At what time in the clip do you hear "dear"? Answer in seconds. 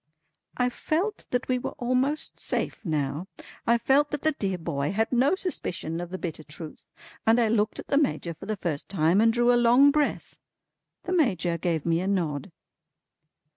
4.31-4.57